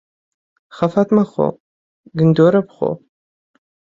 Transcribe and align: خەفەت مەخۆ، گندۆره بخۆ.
خەفەت 0.77 1.09
مەخۆ، 1.17 1.47
گندۆره 2.17 2.61
بخۆ. 2.67 2.91